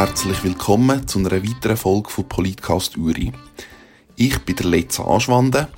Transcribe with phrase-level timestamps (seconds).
[0.00, 3.32] Herzlich willkommen zu einer weiteren Folge von Politcast Uri.
[4.16, 5.68] Ich bin der Letze Anschwande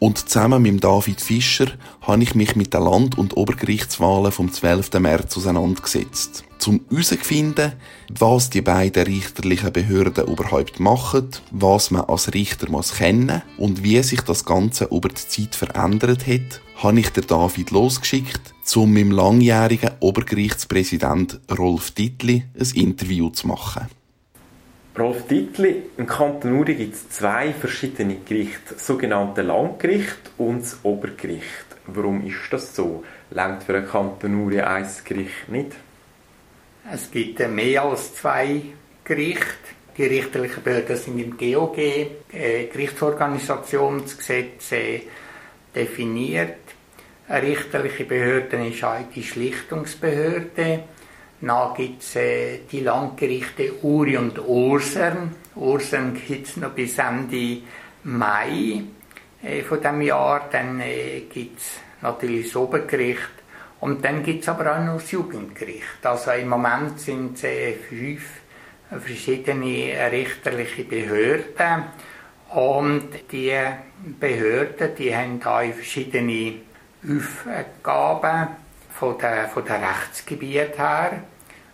[0.00, 1.66] und zusammen mit David Fischer
[2.00, 4.98] habe ich mich mit den Land- und Obergerichtswahlen vom 12.
[4.98, 6.44] März auseinandergesetzt.
[6.58, 7.74] Zum herauszufinden,
[8.18, 14.02] was die beiden richterlichen Behörden überhaupt machen, was man als Richter muss kennen und wie
[14.02, 19.02] sich das Ganze über die Zeit verändert hat, habe ich der David losgeschickt, um mit
[19.02, 23.86] dem langjährigen Obergerichtspräsident Rolf Dittli ein Interview zu machen.
[24.98, 30.78] Rolf Dittli, im Kanton Uri gibt es zwei verschiedene Gerichte, das sogenannte Landgericht und das
[30.82, 31.44] Obergericht.
[31.86, 33.04] Warum ist das so?
[33.30, 35.72] Längt für einen Kanton Uri ein Gericht nicht?
[36.92, 38.62] Es gibt mehr als zwei
[39.04, 39.46] Gerichte.
[39.96, 45.02] Die richterlichen Behörden sind im GOG, äh, Gerichtsorganisationsgesetz, äh,
[45.74, 46.56] definiert.
[47.28, 50.84] Eine richterliche Behörde ist auch die Schlichtungsbehörde.
[51.40, 55.34] Dann gibt es äh, die Landgerichte Uri und Ursern.
[55.56, 57.62] Ursern gibt es noch bis Ende
[58.04, 58.82] Mai
[59.42, 60.48] äh, von dem Jahr.
[60.52, 63.30] Dann äh, gibt es natürlich das Obergericht.
[63.80, 66.04] Und dann gibt es aber auch noch das Jugendgericht.
[66.04, 68.22] Also im Moment sind es äh, fünf
[68.98, 71.84] verschiedene richterliche Behörden.
[72.50, 73.56] Und die
[74.18, 76.54] Behörden, die haben auch verschiedene
[77.02, 78.48] Aufgaben
[78.92, 81.24] von der, von der Rechtsgebiet her.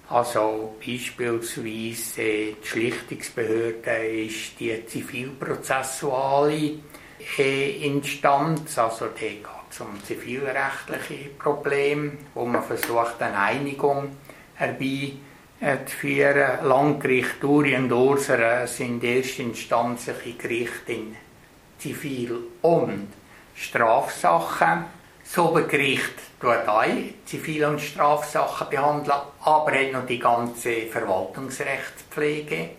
[0.08, 6.74] Also beispielsweise die Schlichtungsbehörde ist die zivilprozessuale
[7.38, 14.10] äh, Instanz, also da geht es um zivilrechtliche Probleme, wo man versucht, eine Einigung
[14.54, 16.64] herbeizuführen.
[16.64, 21.16] Landgericht Uri und Ursere sind erstinstanzliche Gerichte in
[21.80, 23.08] Zivil- und
[23.56, 24.84] Strafsachen.
[25.24, 26.84] Das Obergericht auch
[27.24, 32.70] Zivil- und Strafsachen behandeln, aber hat noch die ganze Verwaltungsrechtspflege.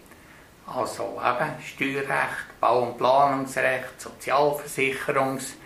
[0.67, 5.57] Also eben Steuerrecht, Bau- und Planungsrecht, Sozialversicherungsrecht.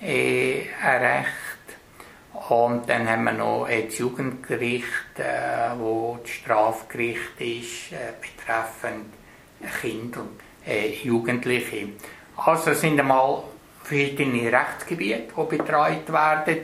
[0.00, 0.66] Äh,
[2.48, 9.12] und dann haben wir noch das Jugendgericht, äh, wo das Strafgericht ist, äh, betreffend
[9.80, 11.88] Kinder und äh, Jugendliche.
[12.36, 13.42] Also sind einmal
[13.82, 16.58] verschiedene Rechtsgebiete, die betreut werden.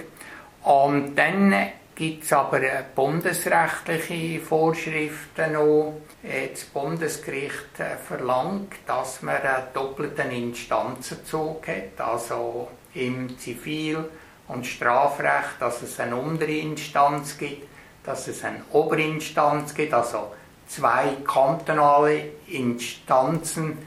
[0.64, 1.54] Und dann
[1.94, 2.60] gibt es aber
[2.94, 5.94] bundesrechtliche Vorschriften noch.
[6.22, 14.08] Das Bundesgericht verlangt, dass man einen doppelten Instanzenzug hat, also im Zivil-
[14.48, 17.66] und Strafrecht, dass es eine untere Instanz gibt,
[18.04, 20.32] dass es eine Oberinstanz gibt, also
[20.68, 23.78] zwei kantonale Instanzen,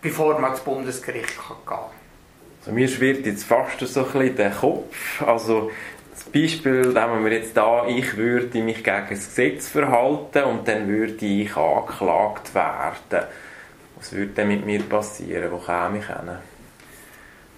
[0.00, 1.78] bevor man ins Bundesgericht gehen kann.
[2.68, 5.22] Also mir schwirrt jetzt fast so ein bisschen der Kopf.
[5.22, 5.70] Also
[6.12, 10.86] das Beispiel nehmen wir jetzt da, ich würde mich gegen das Gesetz verhalten und dann
[10.86, 13.26] würde ich angeklagt werden.
[13.96, 15.50] Was würde denn mit mir passieren?
[15.50, 16.28] Wo käme ich hin?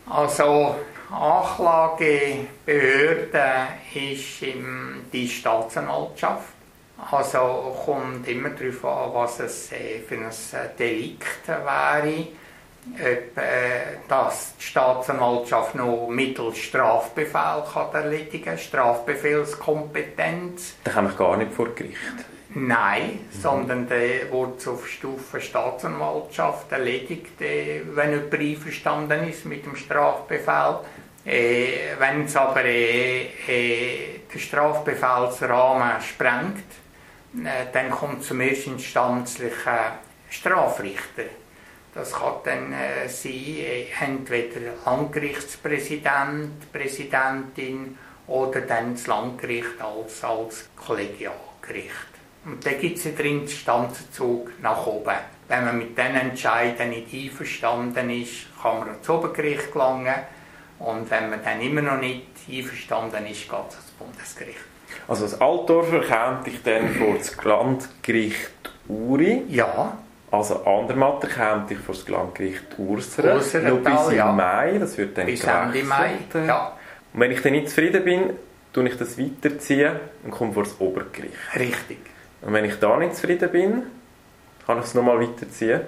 [0.09, 0.77] Also
[1.11, 2.47] Anklagebehörde
[3.93, 4.45] ist
[5.13, 6.53] die Staatsanwaltschaft.
[7.11, 10.31] Also kommt immer darauf an, was es äh, für ein
[10.79, 12.29] Delikt wäre.
[12.87, 20.77] Ob äh, das die Staatsanwaltschaft noch mittels Strafbefehl kann erledigen kann, Strafbefehlskompetenz.
[20.85, 21.99] Da kann ich gar nicht vor Gericht.
[22.55, 23.41] Nein, mhm.
[23.41, 30.79] sondern der wird auf Stufe Staatsanwaltschaft erledigt, äh, wenn jemand einverstanden ist mit dem Strafbefehl.
[31.25, 33.29] Äh, wenn es aber den
[34.37, 36.65] Strafbefehlsrahmen sprengt,
[37.73, 39.79] dann kommt zum erstinstanzlichen
[40.31, 41.25] Strafrichter.
[41.95, 50.69] Das kann dann äh, sein, äh, entweder Landgerichtspräsident, Präsidentin oder dann das Landgericht als, als
[50.77, 52.11] Kollegialgericht.
[52.45, 55.17] Und dann gibt es den Instanzenzug nach oben.
[55.49, 60.15] Wenn man mit diesen Entscheidungen nicht einverstanden ist, kann man ans Obergericht gelangen.
[60.79, 64.59] Und wenn man dann immer noch nicht einverstanden ist, geht es ans Bundesgericht.
[65.09, 68.51] Also als Altdorfer käme ich dann vor das Landgericht
[68.89, 69.43] Uri?
[69.49, 69.99] Ja.
[70.31, 73.37] Also Andermatt käme ich vor das Landgericht Urseren.
[73.37, 74.33] Urseren Noch bis im ja.
[74.33, 76.13] Mai, das wird dann Bis Ende Mai,
[76.47, 76.77] ja.
[77.13, 78.31] Und wenn ich dann nicht zufrieden bin,
[78.73, 79.93] tue ich das weiterziehen
[80.23, 81.35] und komme vor das Obergericht.
[81.57, 81.99] Richtig.
[82.43, 83.83] Und wenn ich da nicht zufrieden bin,
[84.67, 85.81] kann ich es nochmal weiterziehen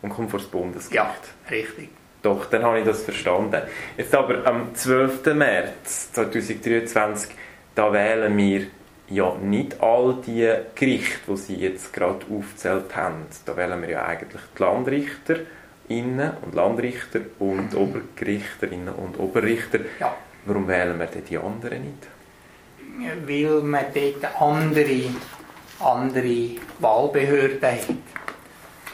[0.00, 0.94] und komme vor das Bundesgericht.
[0.94, 1.90] Ja, richtig.
[2.22, 3.60] Doch, dann habe ich das verstanden.
[3.98, 5.26] Jetzt aber am 12.
[5.34, 7.30] März 2023,
[7.74, 8.66] da wählen wir
[9.08, 13.26] ja nicht all die Gerichte, die Sie jetzt gerade aufgezählt haben.
[13.44, 19.80] Da wählen wir ja eigentlich die Landrichterinnen und Landrichter und Obergerichterinnen und Oberrichter.
[20.00, 20.14] Ja.
[20.46, 22.08] Warum wählen wir denn die anderen nicht?
[23.26, 25.08] Weil man dort andere
[25.80, 27.96] andere Wahlbehörden hat.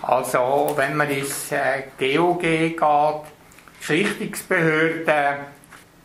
[0.02, 5.36] Also wenn man ins äh, GOG geht, die Schlichtungsbehörde,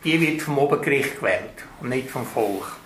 [0.04, 2.76] die wird vom Obergericht gewählt und nicht vom Volk.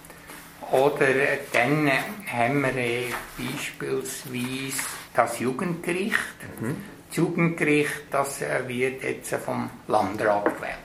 [0.72, 1.90] Oder äh, dann
[2.32, 3.04] haben wir äh,
[3.36, 4.82] beispielsweise
[5.14, 6.18] das Jugendgericht.
[6.60, 6.76] Mhm.
[7.08, 10.76] Das Jugendgericht das wird jetzt vom Landrat gewählt.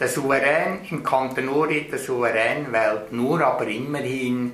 [0.00, 4.52] Der Souverän im Kanton Uri, der Souverän wählt nur aber immerhin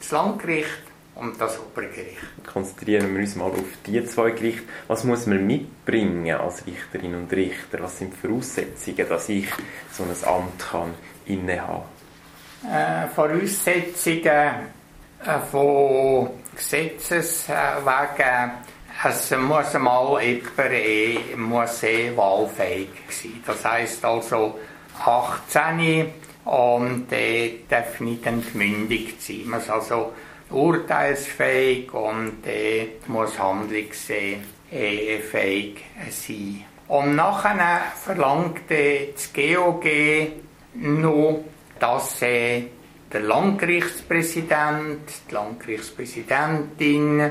[0.00, 0.82] das Landgericht
[1.14, 2.18] und das Obergericht.
[2.44, 4.64] Konzentrieren wir uns mal auf die zwei Gerichte.
[4.88, 7.78] Was muss man mitbringen als Richterin und Richter?
[7.80, 9.46] Was sind die Voraussetzungen, dass ich
[9.92, 10.90] so ein Amt kann
[11.26, 11.93] innehaben
[12.64, 18.50] äh, Voraussetzungen äh, von Gesetzes wegen
[19.02, 23.42] es muss mal jemand eh, muss eh wahlfähig sein.
[23.44, 24.58] Das heisst also
[25.04, 26.12] 18
[26.44, 29.42] und äh, darf nicht entmündigt sein.
[29.46, 30.12] Man muss also
[30.50, 34.38] urteilsfähig und äh, muss handlungsfähig
[36.10, 36.64] sein.
[36.88, 39.84] Und nachher verlangt äh, das GOG
[40.74, 41.44] noch,
[41.78, 42.64] dass äh,
[43.12, 47.30] der Landgerichtspräsident, die Landgerichtspräsidentin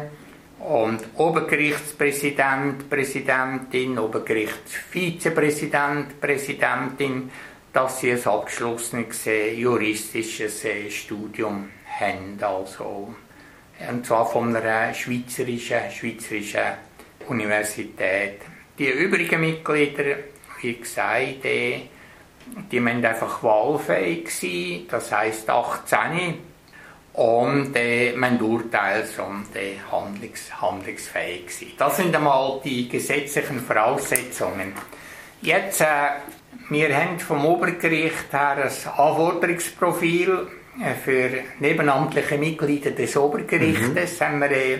[0.59, 7.29] und Obergerichtspräsident, Präsidentin, Obergerichtsvizepräsident, Präsidentin,
[7.73, 11.69] dass sie ein abgeschlossenes äh, juristisches äh, Studium
[11.99, 13.13] haben, also
[13.89, 16.61] und zwar von einer schweizerischen, schweizerischen
[17.27, 18.39] Universität.
[18.77, 20.15] Die übrigen Mitglieder,
[20.61, 21.81] wie gesagt, äh,
[22.71, 26.35] die müssen einfach wahlfähig sein, das heisst 18
[27.13, 31.69] und äh, man urteils- und äh, handlungs handlungsfähig sein.
[31.77, 34.73] Das sind einmal die gesetzlichen Voraussetzungen.
[35.41, 35.85] Jetzt, äh,
[36.69, 40.47] wir haben vom Obergericht her ein Anforderungsprofil
[40.81, 41.29] äh, für
[41.59, 44.25] nebenamtliche Mitglieder des Obergerichtes mhm.
[44.25, 44.79] haben wir äh,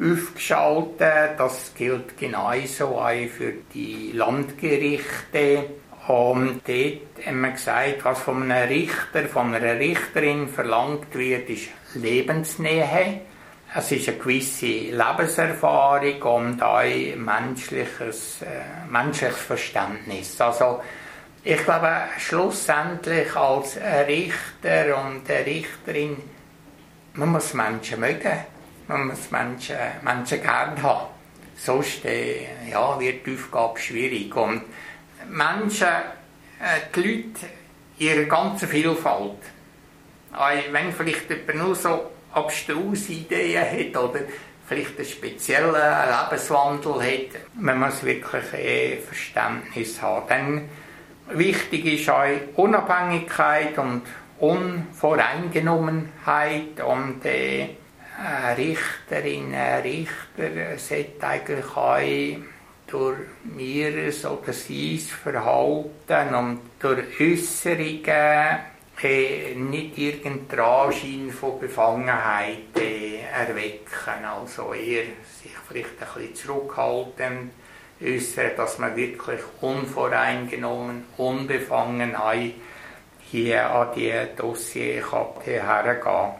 [0.00, 1.38] aufgeschaltet.
[1.38, 5.64] Das gilt genauso auch für die Landgerichte.
[6.10, 11.68] Und dort haben wir gesagt, was von einem Richter, von einer Richterin verlangt wird, ist
[11.94, 13.20] Lebensnähe.
[13.72, 16.82] Es ist eine gewisse Lebenserfahrung und auch
[17.14, 20.40] menschliches, äh, menschliches Verständnis.
[20.40, 20.82] Also,
[21.44, 23.78] ich glaube, schlussendlich als
[24.08, 26.16] Richter und Richterin,
[27.14, 28.46] man muss Menschen mögen.
[28.88, 31.06] Man muss Menschen, Menschen gern haben.
[31.56, 34.34] Sonst äh, ja, wird die Aufgabe schwierig.
[34.34, 34.64] Und
[35.30, 37.46] Menschen, äh, die Leute,
[37.98, 39.38] ihre ganze Vielfalt.
[40.34, 44.20] Äh, wenn vielleicht jemand nur so abstruse Ideen hat oder
[44.66, 50.28] vielleicht einen speziellen Lebenswandel hat, man muss wirklich äh, Verständnis haben.
[50.28, 50.68] Dann
[51.32, 52.26] wichtig ist auch
[52.56, 54.02] Unabhängigkeit und
[54.38, 57.70] Unvoreingenommenheit und äh,
[58.56, 62.00] Richterinnen, Richter sollte eigentlich auch
[62.90, 63.18] durch
[63.56, 68.60] ihres oder sein Verhalten und durch Äußerungen
[69.02, 74.24] äh, nicht irgendeinen Anschein von Befangenheit äh, erwecken.
[74.24, 75.04] Also eher
[75.42, 77.50] sich vielleicht ein bisschen zurückhalten,
[78.02, 82.14] äußern, dass man wirklich unvoreingenommen, unbefangen
[83.30, 85.04] hier an die Dossier
[85.44, 86.34] hergehen kann.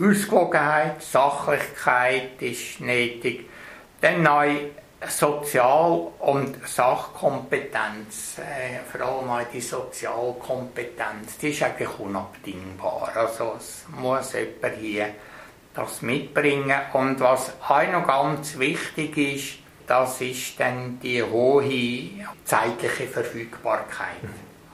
[0.00, 3.48] Ausgewogenheit, Sachlichkeit ist nötig.
[4.00, 4.56] Dann neu
[5.08, 13.10] Sozial- und Sachkompetenz, äh, vor allem auch die Sozialkompetenz, die ist eigentlich unabdingbar.
[13.14, 15.08] Also es muss jemand hier
[15.74, 16.80] das mitbringen.
[16.92, 24.16] Und was auch noch ganz wichtig ist, das ist dann die hohe zeitliche Verfügbarkeit.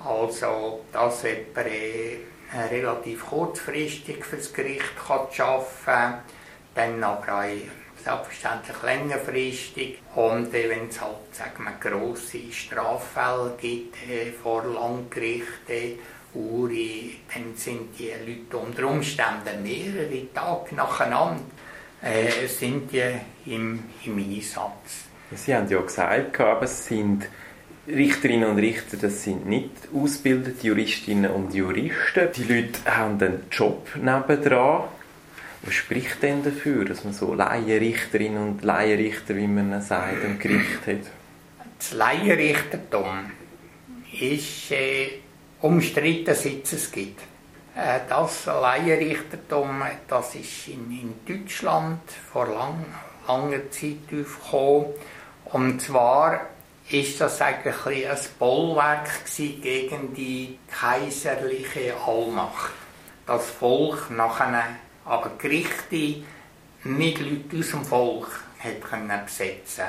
[0.04, 2.18] Also, dass jemand äh,
[2.70, 6.14] relativ kurzfristig fürs Gericht kann arbeiten kann,
[6.74, 9.98] dann aber auch selbstverständlich längerfristig.
[10.14, 15.98] Und äh, wenn es halt sagen wir, grosse Straffälle gibt äh, vor Landgerichten,
[16.32, 21.40] Uri, dann sind die Leute unter Umständen mehrere Tage nacheinander
[22.02, 23.02] äh, sind die
[23.46, 25.04] im, im Einsatz.
[25.34, 27.28] Sie haben ja gesagt, es sind
[27.86, 32.28] Richterinnen und Richter, das sind nicht ausgebildete Juristinnen und Juristen.
[32.36, 34.84] Die Leute haben einen Job nebendran
[35.62, 40.86] was spricht denn dafür, dass man so Laienrichterinnen und Laienrichter, wie man sagt, im Gericht
[40.86, 41.10] hat?
[41.78, 43.30] Das Laienrichtertum
[44.18, 45.10] ist äh,
[45.60, 47.20] umstritten, seit es gibt.
[47.76, 52.00] Äh, das Laienrichtertum, das ist in, in Deutschland
[52.32, 52.84] vor lang,
[53.28, 54.86] langer Zeit aufgekommen.
[55.44, 56.40] Und zwar
[56.90, 62.72] ist das eigentlich ein Bollwerk gegen die kaiserliche Allmacht.
[63.26, 64.64] Das Volk nach einer
[65.10, 66.22] aber Gerichte
[66.84, 68.28] nicht Leute aus dem Volk
[68.60, 69.84] hat können besetzen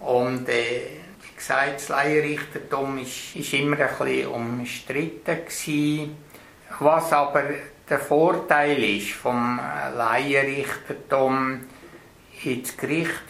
[0.00, 0.82] Und äh,
[1.22, 6.16] wie gesagt, das Laienrichtertum ist immer ein bisschen umstritten gewesen.
[6.80, 7.44] Was aber
[7.88, 9.60] der Vorteil ist vom
[9.96, 11.60] Laienrichtertum,
[12.44, 13.22] ins Gericht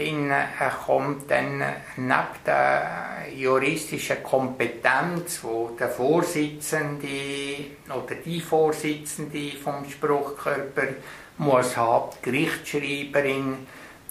[0.86, 1.62] kommt dann
[1.96, 7.08] neben der juristischen Kompetenz, wo der Vorsitzende
[7.88, 10.88] oder die Vorsitzende vom Spruchkörper
[11.38, 13.66] muss haben, die Gerichtsschreiberin,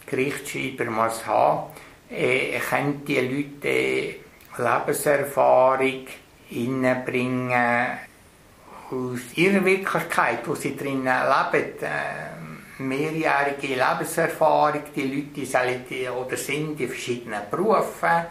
[0.06, 1.72] Gerichtsschreiber muss haben,
[2.10, 4.16] äh, können die Leute
[4.58, 6.08] Lebenserfahrung
[6.50, 7.88] innebringen
[8.90, 11.74] aus ihrer Wirklichkeit, wo sie drinnen leben.
[11.82, 12.37] Äh,
[12.80, 18.26] mehrjährige Lebenserfahrung, die Leute sind oder sind in verschiedenen Berufen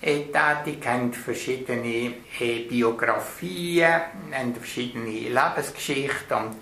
[0.00, 4.00] äh, tätig, haben verschiedene äh, Biografien,
[4.32, 6.56] haben verschiedene Lebensgeschichten und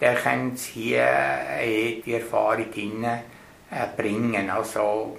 [0.00, 1.06] da können sie hier
[1.60, 2.66] äh, die Erfahrung
[3.96, 4.50] bringen.
[4.50, 5.18] Also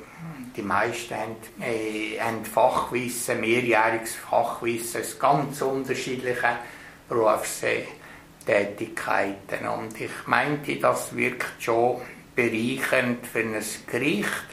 [0.58, 1.36] die meisten haben,
[2.20, 6.58] haben Fachwissen, mehrjähriges Fachwissen aus ganz unterschiedlichen
[8.46, 9.68] Berufstätigkeiten.
[9.68, 11.98] Und ich meinte, das wirkt schon
[12.36, 13.56] bereichernd für ein
[13.88, 14.46] Gericht.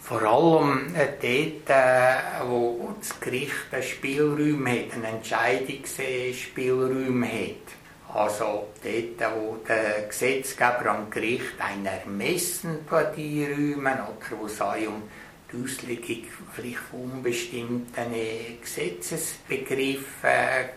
[0.00, 2.14] Vor allem äh, dort, äh,
[2.48, 7.66] wo das Gericht einen Spielraum hat, einen Entscheidungsspielraum hat.
[8.12, 15.04] Also dort, wo der Gesetzgeber am Gericht ein Ermessen einräumen oder wo es um
[15.52, 18.12] die Auslegung vielleicht unbestimmten
[18.60, 20.00] Gesetzesbegriffen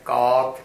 [0.05, 0.61] geht,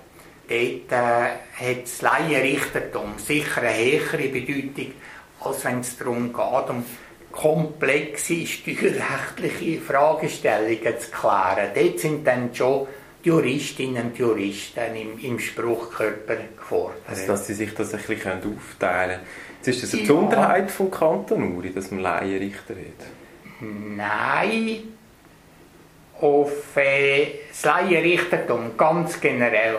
[0.48, 4.92] dort äh, hat das Laienrichtertum sicher eine höhere Bedeutung,
[5.40, 6.84] als wenn es darum geht, um
[7.30, 11.70] komplexe steuerrechtliche Fragestellungen zu klären.
[11.74, 12.86] Dort sind dann schon
[13.24, 17.02] die Juristinnen und Juristen im, im Spruchkörper gefordert.
[17.06, 19.20] Also, dass sie sich das ein bisschen aufteilen können.
[19.58, 20.08] Jetzt ist das eine ja.
[20.08, 23.60] Besonderheit von Kanton Uri, dass man Laienrichter hat?
[23.60, 24.94] Nein.
[26.20, 29.76] Auf äh, das Laienrichtertum ganz generell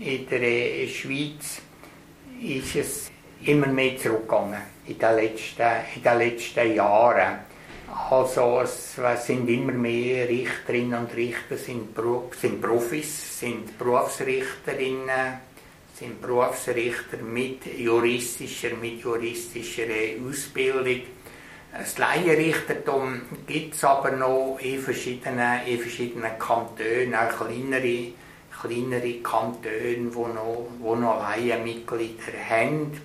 [0.00, 1.60] in der äh, Schweiz
[2.40, 3.10] ist es
[3.44, 7.38] immer mehr zurückgegangen in den letzten, in den letzten Jahren.
[8.08, 11.88] Also es sind immer mehr Richterinnen und Richter, sind,
[12.40, 15.40] sind Profis, sind Berufsrichterinnen,
[15.94, 19.82] sind Berufsrichter mit juristischer, mit juristischer
[20.26, 21.02] Ausbildung.
[21.72, 28.12] Das Laienrichtertum gibt es aber noch in verschiedenen, in verschiedenen Kantonen, auch kleinere,
[28.60, 33.00] kleinere Kantone, die noch, wo noch Laienmitglieder haben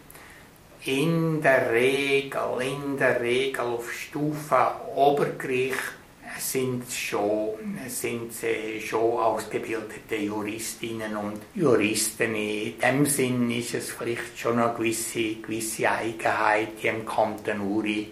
[0.85, 5.95] in der Regel, in der Regel auf Stufe Obergericht
[6.38, 7.55] sind schon,
[7.88, 12.35] sind sie schon ausgebildete Juristinnen und Juristen.
[12.35, 18.12] In dem Sinn ist es vielleicht schon eine gewisse, gewisse Eigenheit im Kanton Uri,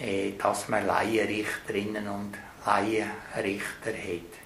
[0.00, 2.32] äh, dass man Laienrichterinnen und
[2.64, 4.45] Laienrichter hat.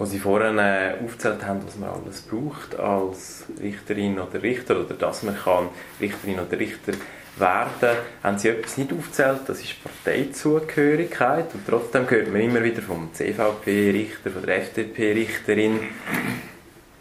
[0.00, 4.94] Was Sie vorhin äh, aufgezählt haben, was man alles braucht als Richterin oder Richter oder
[4.94, 5.68] dass man kann
[6.00, 6.92] Richterin oder Richter
[7.36, 12.80] werden, haben Sie etwas nicht aufgezählt, das ist Parteizugehörigkeit und trotzdem hört man immer wieder
[12.80, 15.80] vom CVP-Richter, von der FDP-Richterin.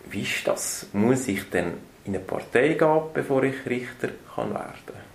[0.09, 0.87] Wie ist das?
[0.91, 5.09] Muss ich denn in eine Partei gehen, bevor ich Richter kann werden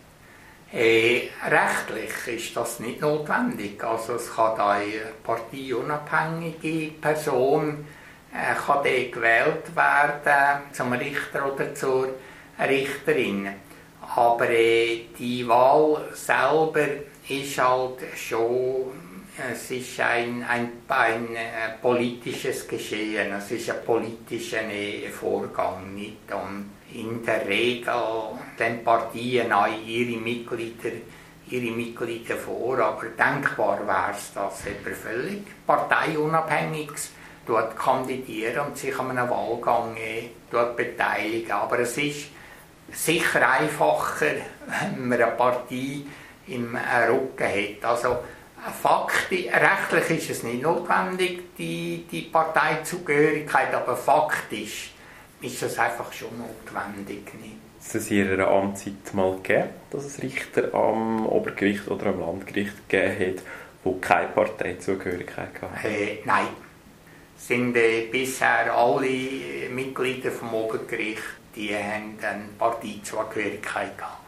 [0.75, 3.83] äh, rechtlich ist das nicht notwendig.
[3.85, 7.87] Also es kann eine parteiunabhängige Person
[8.33, 12.09] äh, kann gewählt werden zum Richter oder zur
[12.59, 13.49] Richterin.
[14.17, 16.87] Aber äh, die Wahl selber
[17.29, 18.93] ist halt schon,
[19.53, 25.95] es ist ein, ein, ein äh, politisches Geschehen, es ist ein politischer äh, Vorgang.
[25.95, 26.33] Nicht?
[26.33, 27.95] Und in der Regel
[28.59, 29.53] den Partien
[29.87, 30.91] ihre Mitglieder,
[31.49, 37.11] ihre Mitglieder vor, aber denkbar wäre es, dass jemand völlig parteiunabhängiges
[37.47, 41.53] dort kandidieren und sich an einem Wahlgang äh, dort beteiligen.
[41.53, 42.29] Aber es ist
[42.93, 44.37] sicher einfacher,
[44.67, 46.03] wenn man eine Partei
[46.47, 46.77] im
[47.09, 47.85] Rücken hat.
[47.85, 48.17] Also
[48.83, 54.94] Fakti, rechtlich ist es nicht notwendig, die, die Parteizugehörigkeit, aber faktisch
[55.45, 57.33] ist das einfach schon notwendig.
[57.35, 57.57] Nicht?
[57.87, 62.89] Hat es in Ihrer Amtszeit mal gegeben, dass es Richter am Obergericht oder am Landgericht
[62.89, 63.43] gegeben hat,
[63.85, 65.87] die keine Parteizugehörigkeit hatten?
[65.87, 66.47] Äh, nein.
[67.37, 71.23] Es sind äh, bisher alle Mitglieder vom Obergericht
[71.55, 74.19] die haben dann Parteizugehörigkeit gehabt.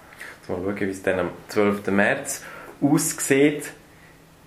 [0.40, 1.86] Jetzt mal schauen, wie es dann am 12.
[1.88, 2.42] März
[2.80, 3.72] aussieht.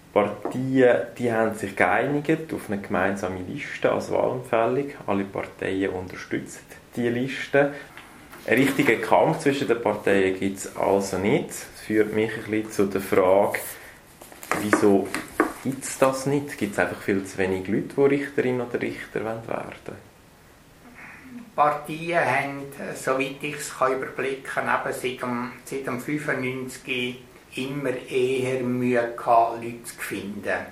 [0.10, 4.92] Die Partien die haben sich geeinigt auf eine gemeinsame Liste als Wahlempfehlung.
[5.06, 6.62] Alle Parteien unterstützen
[6.96, 7.74] diese Liste.
[8.48, 11.50] Einen richtigen Kampf zwischen den Parteien gibt es also nicht.
[11.50, 13.60] Das führt mich ein bisschen zu der Frage,
[14.62, 15.08] wieso
[15.64, 16.58] gibt es das nicht?
[16.58, 20.10] Gibt es einfach viel zu wenig Leute, die Richterin oder Richter werden wollen?
[21.56, 22.62] Partien haben,
[22.96, 27.20] soweit ich es überblicken kann, eben seit dem, seit dem 95
[27.56, 30.66] immer eher Mühe gehabt, Leute zu finden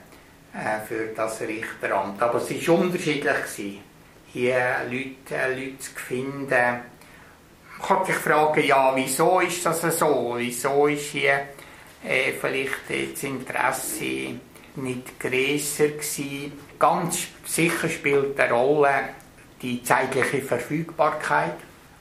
[0.53, 2.21] äh, für das Richteramt.
[2.21, 3.23] Aber es war unterschiedlich.
[3.23, 3.79] Gewesen.
[4.33, 6.49] Hier Leute, äh, Leute zu finden.
[6.49, 10.35] Man kann sich fragen, ja, wieso ist das so?
[10.37, 11.47] Wieso ist hier
[12.03, 14.39] äh, vielleicht das Interesse
[14.75, 16.53] nicht grösser gewesen?
[16.79, 19.09] Ganz sicher spielt eine Rolle
[19.61, 21.55] die zeitliche Verfügbarkeit.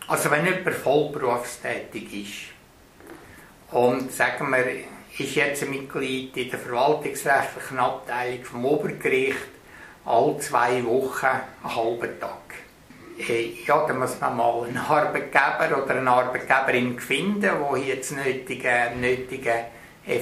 [0.08, 2.55] Also wenn jemand vollberufstätig ist
[3.72, 4.64] und sagen wir,
[5.18, 9.48] ist jetzt ein Mitglied in der verwaltungsrechtlichen Abteilung vom Obergericht
[10.04, 12.54] alle zwei Wochen einen halben Tag.
[13.18, 18.92] Äh, ja, dann muss man mal einen Arbeitgeber oder eine Arbeitgeberin finden, die jetzt nötige,
[18.94, 19.64] nötige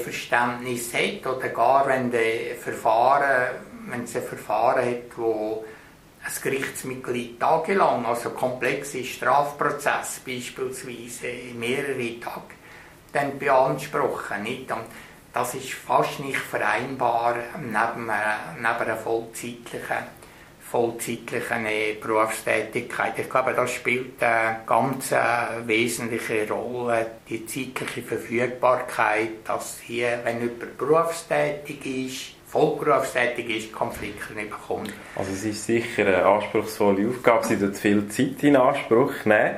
[0.03, 3.57] Verständnis hat oder gar wenn der Verfahren,
[3.91, 5.65] wenn es ein Verfahren hat, wo
[6.25, 11.27] ein Gerichtsmitglied tagelang, also komplexe Strafprozess beispielsweise
[11.59, 12.55] mehrere Tage,
[13.15, 14.43] dann beanspruchen.
[14.43, 14.71] Nicht?
[14.71, 14.85] Und
[15.33, 18.11] das ist fast nicht vereinbar neben, neben
[18.67, 20.05] einer vollzeitlichen,
[20.61, 23.19] vollzeitlichen äh, Berufstätigkeit.
[23.19, 25.17] Ich glaube, das spielt eine ganz äh,
[25.67, 34.51] wesentliche Rolle, die zeitliche Verfügbarkeit, dass hier, wenn jemand berufstätig ist, vollberufstätig ist, Konflikte nicht
[34.51, 34.93] bekommt.
[35.17, 39.57] Also es ist sicher eine anspruchsvolle Aufgabe, sie tut viel Zeit in Anspruch nehmen.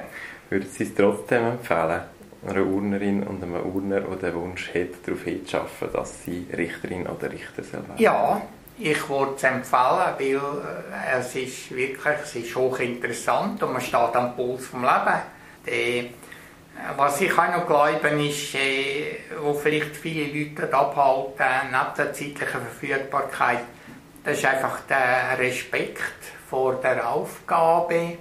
[0.48, 2.02] Würden Sie es trotzdem empfehlen,
[2.48, 7.30] einer Urnerin und einem Urner, der den Wunsch hat, darauf hinzuschaffen, dass sie Richterin oder
[7.30, 8.40] Richter sein Ja,
[8.78, 14.14] ich würde es empfehlen, weil äh, es ist wirklich es ist hochinteressant und man steht
[14.14, 15.20] am Puls vom Leben.
[15.66, 16.10] Die
[16.96, 22.60] was ich auch noch glaube, ist, äh, wo vielleicht viele Leute abhalten, neben der zeitlichen
[22.60, 23.60] Verfügbarkeit,
[24.24, 26.12] das ist einfach der Respekt
[26.48, 28.18] vor der Aufgabe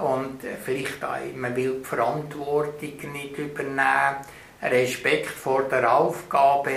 [0.00, 4.16] und vielleicht auch, man will die Verantwortung nicht übernehmen.
[4.60, 6.72] Respekt vor der Aufgabe,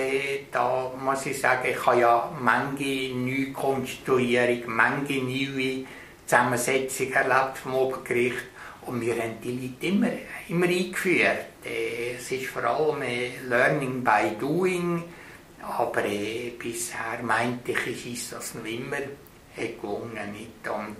[0.52, 5.84] da muss ich sagen, ich habe ja manche neue Konstruierung, manche neue
[6.24, 8.36] Zusammensetzung erlebt vom Obergericht
[8.86, 10.12] und wir haben die Leute immer,
[10.48, 11.46] immer eingeführt.
[11.64, 13.02] Äh, es ist vor allem
[13.48, 15.02] Learning by Doing,
[15.60, 18.96] aber äh, bisher meinte ich, ist das noch immer
[19.56, 20.36] gelungen.
[20.64, 20.96] Und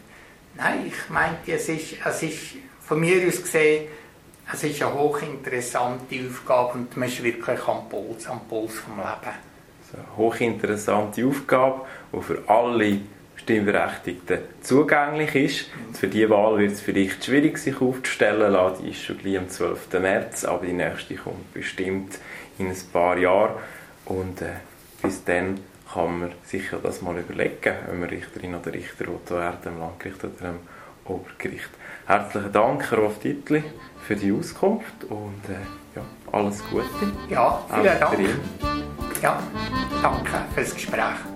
[0.57, 2.39] nein, ich meinte, es ist, es ist
[2.81, 3.89] von mir aus gesehen,
[4.53, 9.37] es ist eine hochinteressante Aufgabe und man ist wirklich am Puls, am Puls vom Leben.
[9.95, 13.01] Eine hochinteressante Aufgabe, die für alle
[13.37, 15.71] Stimmberechtigten zugänglich ist.
[15.99, 18.85] Für diese Wahl wird es vielleicht schwierig, sich aufzustellen lassen.
[18.85, 19.93] Die ist schon gleich am 12.
[20.01, 22.19] März, aber die nächste kommt bestimmt
[22.59, 23.55] in ein paar Jahren.
[24.05, 24.51] Und äh,
[25.03, 25.59] bis dann
[25.93, 30.51] kann man sich das mal überlegen, ob man Richterin oder Richter werden im Landgericht oder
[30.51, 30.59] im
[31.05, 31.71] Obergericht.
[32.07, 33.63] Herzlichen Dank, Rolf Dittli,
[34.07, 36.03] für die Auskunft und äh, ja,
[36.33, 36.87] alles Gute.
[37.29, 38.19] Ja, vielen Dank.
[39.23, 39.39] Ja,
[40.03, 41.32] danke für das Gespräch.